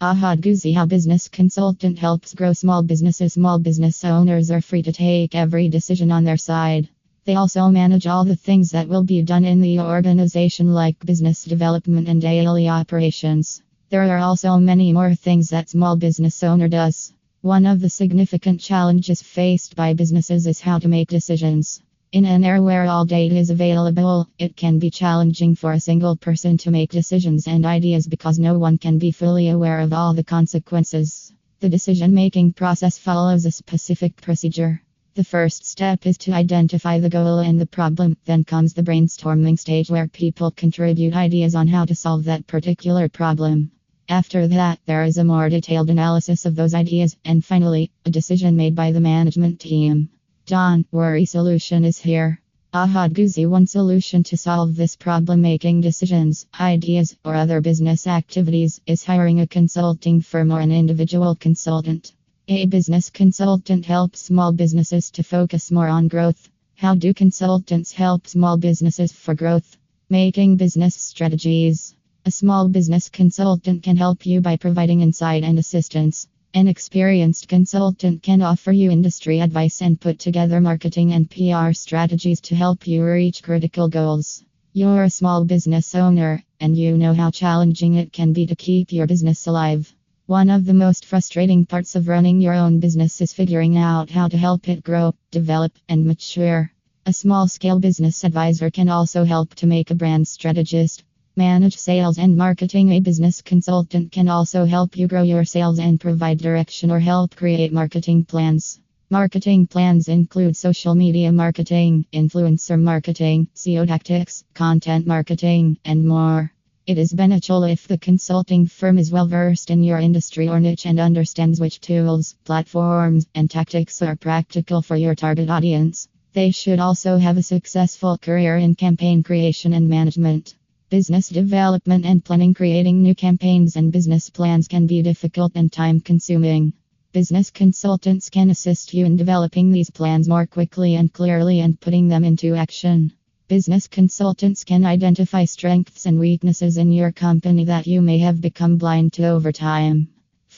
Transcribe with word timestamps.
Ohad 0.00 0.74
how 0.74 0.86
business 0.86 1.26
consultant 1.26 1.98
helps 1.98 2.32
grow 2.32 2.52
small 2.52 2.84
businesses. 2.84 3.32
Small 3.32 3.58
business 3.58 4.04
owners 4.04 4.48
are 4.48 4.60
free 4.60 4.80
to 4.80 4.92
take 4.92 5.34
every 5.34 5.68
decision 5.68 6.12
on 6.12 6.22
their 6.22 6.36
side. 6.36 6.88
They 7.24 7.34
also 7.34 7.68
manage 7.68 8.06
all 8.06 8.24
the 8.24 8.36
things 8.36 8.70
that 8.70 8.86
will 8.86 9.02
be 9.02 9.22
done 9.22 9.44
in 9.44 9.60
the 9.60 9.80
organization, 9.80 10.72
like 10.72 11.04
business 11.04 11.42
development 11.42 12.06
and 12.06 12.22
daily 12.22 12.68
operations. 12.68 13.60
There 13.90 14.04
are 14.04 14.18
also 14.18 14.56
many 14.58 14.92
more 14.92 15.16
things 15.16 15.48
that 15.50 15.68
small 15.68 15.96
business 15.96 16.44
owner 16.44 16.68
does. 16.68 17.12
One 17.40 17.66
of 17.66 17.80
the 17.80 17.90
significant 17.90 18.60
challenges 18.60 19.20
faced 19.20 19.74
by 19.74 19.94
businesses 19.94 20.46
is 20.46 20.60
how 20.60 20.78
to 20.78 20.86
make 20.86 21.08
decisions. 21.08 21.82
In 22.10 22.24
an 22.24 22.42
era 22.42 22.62
where 22.62 22.86
all 22.86 23.04
data 23.04 23.36
is 23.36 23.50
available, 23.50 24.26
it 24.38 24.56
can 24.56 24.78
be 24.78 24.88
challenging 24.88 25.54
for 25.54 25.72
a 25.72 25.80
single 25.80 26.16
person 26.16 26.56
to 26.56 26.70
make 26.70 26.90
decisions 26.90 27.46
and 27.46 27.66
ideas 27.66 28.06
because 28.06 28.38
no 28.38 28.58
one 28.58 28.78
can 28.78 28.96
be 28.96 29.10
fully 29.10 29.50
aware 29.50 29.80
of 29.80 29.92
all 29.92 30.14
the 30.14 30.24
consequences. 30.24 31.34
The 31.60 31.68
decision 31.68 32.14
making 32.14 32.54
process 32.54 32.96
follows 32.96 33.44
a 33.44 33.50
specific 33.50 34.16
procedure. 34.22 34.80
The 35.16 35.24
first 35.24 35.66
step 35.66 36.06
is 36.06 36.16
to 36.18 36.32
identify 36.32 36.98
the 36.98 37.10
goal 37.10 37.40
and 37.40 37.60
the 37.60 37.66
problem. 37.66 38.16
Then 38.24 38.42
comes 38.42 38.72
the 38.72 38.82
brainstorming 38.82 39.58
stage 39.58 39.90
where 39.90 40.08
people 40.08 40.50
contribute 40.50 41.14
ideas 41.14 41.54
on 41.54 41.68
how 41.68 41.84
to 41.84 41.94
solve 41.94 42.24
that 42.24 42.46
particular 42.46 43.10
problem. 43.10 43.70
After 44.08 44.48
that, 44.48 44.78
there 44.86 45.04
is 45.04 45.18
a 45.18 45.24
more 45.24 45.50
detailed 45.50 45.90
analysis 45.90 46.46
of 46.46 46.54
those 46.54 46.72
ideas, 46.72 47.18
and 47.26 47.44
finally, 47.44 47.90
a 48.06 48.10
decision 48.10 48.56
made 48.56 48.74
by 48.74 48.92
the 48.92 49.00
management 49.00 49.60
team. 49.60 50.08
Don 50.48 50.86
Worry 50.92 51.26
Solution 51.26 51.84
is 51.84 51.98
here. 51.98 52.40
Ohad 52.72 53.12
Guzi 53.12 53.46
one 53.46 53.66
solution 53.66 54.22
to 54.22 54.38
solve 54.38 54.76
this 54.76 54.96
problem 54.96 55.42
making 55.42 55.82
decisions, 55.82 56.46
ideas, 56.58 57.14
or 57.22 57.34
other 57.34 57.60
business 57.60 58.06
activities 58.06 58.80
is 58.86 59.04
hiring 59.04 59.40
a 59.40 59.46
consulting 59.46 60.22
firm 60.22 60.50
or 60.50 60.60
an 60.60 60.72
individual 60.72 61.34
consultant. 61.34 62.14
A 62.48 62.64
business 62.64 63.10
consultant 63.10 63.84
helps 63.84 64.22
small 64.22 64.52
businesses 64.52 65.10
to 65.10 65.22
focus 65.22 65.70
more 65.70 65.88
on 65.88 66.08
growth. 66.08 66.48
How 66.76 66.94
do 66.94 67.12
consultants 67.12 67.92
help 67.92 68.26
small 68.26 68.56
businesses 68.56 69.12
for 69.12 69.34
growth? 69.34 69.76
Making 70.08 70.56
business 70.56 70.94
strategies. 70.94 71.94
A 72.24 72.30
small 72.30 72.68
business 72.68 73.10
consultant 73.10 73.82
can 73.82 73.98
help 73.98 74.24
you 74.24 74.40
by 74.40 74.56
providing 74.56 75.02
insight 75.02 75.44
and 75.44 75.58
assistance. 75.58 76.26
An 76.54 76.66
experienced 76.66 77.46
consultant 77.46 78.22
can 78.22 78.40
offer 78.40 78.72
you 78.72 78.90
industry 78.90 79.40
advice 79.40 79.82
and 79.82 80.00
put 80.00 80.18
together 80.18 80.62
marketing 80.62 81.12
and 81.12 81.30
PR 81.30 81.72
strategies 81.72 82.40
to 82.40 82.56
help 82.56 82.86
you 82.86 83.04
reach 83.04 83.42
critical 83.42 83.86
goals. 83.88 84.42
You're 84.72 85.04
a 85.04 85.10
small 85.10 85.44
business 85.44 85.94
owner, 85.94 86.42
and 86.58 86.74
you 86.74 86.96
know 86.96 87.12
how 87.12 87.30
challenging 87.30 87.96
it 87.96 88.14
can 88.14 88.32
be 88.32 88.46
to 88.46 88.56
keep 88.56 88.92
your 88.92 89.06
business 89.06 89.46
alive. 89.46 89.94
One 90.24 90.48
of 90.48 90.64
the 90.64 90.72
most 90.72 91.04
frustrating 91.04 91.66
parts 91.66 91.94
of 91.96 92.08
running 92.08 92.40
your 92.40 92.54
own 92.54 92.80
business 92.80 93.20
is 93.20 93.34
figuring 93.34 93.76
out 93.76 94.08
how 94.08 94.28
to 94.28 94.38
help 94.38 94.70
it 94.70 94.82
grow, 94.82 95.14
develop, 95.30 95.72
and 95.86 96.06
mature. 96.06 96.72
A 97.04 97.12
small 97.12 97.46
scale 97.46 97.78
business 97.78 98.24
advisor 98.24 98.70
can 98.70 98.88
also 98.88 99.24
help 99.24 99.54
to 99.56 99.66
make 99.66 99.90
a 99.90 99.94
brand 99.94 100.26
strategist 100.26 101.04
Manage 101.38 101.76
sales 101.76 102.18
and 102.18 102.36
marketing. 102.36 102.90
A 102.90 102.98
business 102.98 103.42
consultant 103.42 104.10
can 104.10 104.28
also 104.28 104.64
help 104.64 104.96
you 104.96 105.06
grow 105.06 105.22
your 105.22 105.44
sales 105.44 105.78
and 105.78 106.00
provide 106.00 106.38
direction 106.38 106.90
or 106.90 106.98
help 106.98 107.36
create 107.36 107.72
marketing 107.72 108.24
plans. 108.24 108.80
Marketing 109.08 109.64
plans 109.64 110.08
include 110.08 110.56
social 110.56 110.96
media 110.96 111.30
marketing, 111.30 112.04
influencer 112.12 112.76
marketing, 112.76 113.46
SEO 113.54 113.86
tactics, 113.86 114.42
content 114.52 115.06
marketing, 115.06 115.78
and 115.84 116.04
more. 116.04 116.52
It 116.88 116.98
is 116.98 117.12
beneficial 117.12 117.62
if 117.62 117.86
the 117.86 117.98
consulting 117.98 118.66
firm 118.66 118.98
is 118.98 119.12
well 119.12 119.28
versed 119.28 119.70
in 119.70 119.84
your 119.84 120.00
industry 120.00 120.48
or 120.48 120.58
niche 120.58 120.86
and 120.86 120.98
understands 120.98 121.60
which 121.60 121.80
tools, 121.80 122.34
platforms, 122.42 123.28
and 123.36 123.48
tactics 123.48 124.02
are 124.02 124.16
practical 124.16 124.82
for 124.82 124.96
your 124.96 125.14
target 125.14 125.50
audience. 125.50 126.08
They 126.32 126.50
should 126.50 126.80
also 126.80 127.16
have 127.16 127.36
a 127.36 127.44
successful 127.44 128.18
career 128.18 128.56
in 128.56 128.74
campaign 128.74 129.22
creation 129.22 129.72
and 129.72 129.88
management. 129.88 130.56
Business 130.90 131.28
development 131.28 132.06
and 132.06 132.24
planning 132.24 132.54
creating 132.54 133.02
new 133.02 133.14
campaigns 133.14 133.76
and 133.76 133.92
business 133.92 134.30
plans 134.30 134.66
can 134.66 134.86
be 134.86 135.02
difficult 135.02 135.52
and 135.54 135.70
time 135.70 136.00
consuming. 136.00 136.72
Business 137.12 137.50
consultants 137.50 138.30
can 138.30 138.48
assist 138.48 138.94
you 138.94 139.04
in 139.04 139.14
developing 139.14 139.70
these 139.70 139.90
plans 139.90 140.30
more 140.30 140.46
quickly 140.46 140.94
and 140.94 141.12
clearly 141.12 141.60
and 141.60 141.78
putting 141.78 142.08
them 142.08 142.24
into 142.24 142.54
action. 142.54 143.12
Business 143.48 143.86
consultants 143.86 144.64
can 144.64 144.86
identify 144.86 145.44
strengths 145.44 146.06
and 146.06 146.18
weaknesses 146.18 146.78
in 146.78 146.90
your 146.90 147.12
company 147.12 147.66
that 147.66 147.86
you 147.86 148.00
may 148.00 148.16
have 148.16 148.40
become 148.40 148.78
blind 148.78 149.12
to 149.12 149.26
over 149.26 149.52
time. 149.52 150.08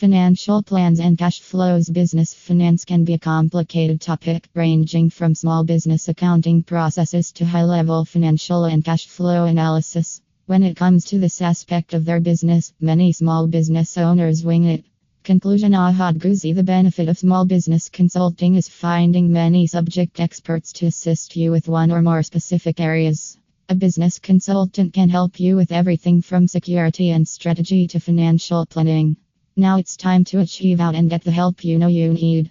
Financial 0.00 0.62
plans 0.62 0.98
and 0.98 1.18
cash 1.18 1.40
flows. 1.40 1.90
Business 1.90 2.32
finance 2.32 2.86
can 2.86 3.04
be 3.04 3.12
a 3.12 3.18
complicated 3.18 4.00
topic, 4.00 4.48
ranging 4.54 5.10
from 5.10 5.34
small 5.34 5.62
business 5.62 6.08
accounting 6.08 6.62
processes 6.62 7.32
to 7.32 7.44
high 7.44 7.64
level 7.64 8.06
financial 8.06 8.64
and 8.64 8.82
cash 8.82 9.06
flow 9.08 9.44
analysis. 9.44 10.22
When 10.46 10.62
it 10.62 10.74
comes 10.74 11.04
to 11.04 11.18
this 11.18 11.42
aspect 11.42 11.92
of 11.92 12.06
their 12.06 12.18
business, 12.18 12.72
many 12.80 13.12
small 13.12 13.46
business 13.46 13.98
owners 13.98 14.42
wing 14.42 14.64
it. 14.64 14.86
Conclusion 15.22 15.72
Ohad 15.72 16.16
Guzi 16.16 16.54
The 16.54 16.62
benefit 16.62 17.10
of 17.10 17.18
small 17.18 17.44
business 17.44 17.90
consulting 17.90 18.54
is 18.54 18.70
finding 18.70 19.30
many 19.30 19.66
subject 19.66 20.18
experts 20.18 20.72
to 20.78 20.86
assist 20.86 21.36
you 21.36 21.50
with 21.50 21.68
one 21.68 21.92
or 21.92 22.00
more 22.00 22.22
specific 22.22 22.80
areas. 22.80 23.36
A 23.68 23.74
business 23.74 24.18
consultant 24.18 24.94
can 24.94 25.10
help 25.10 25.38
you 25.38 25.56
with 25.56 25.72
everything 25.72 26.22
from 26.22 26.48
security 26.48 27.10
and 27.10 27.28
strategy 27.28 27.86
to 27.88 28.00
financial 28.00 28.64
planning. 28.64 29.18
Now 29.60 29.76
it's 29.76 29.94
time 29.94 30.24
to 30.24 30.38
achieve 30.38 30.80
out 30.80 30.94
and 30.94 31.10
get 31.10 31.22
the 31.22 31.30
help 31.30 31.64
you 31.64 31.78
know 31.78 31.86
you 31.86 32.14
need. 32.14 32.50